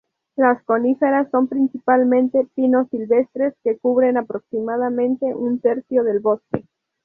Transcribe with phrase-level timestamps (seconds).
[0.35, 6.65] Las coníferas son principalmente pinos silvestres, que cubren aproximadamente un tercio del bosque.